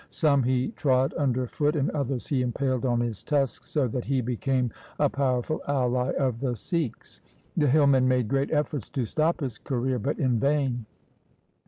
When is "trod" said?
0.69-1.13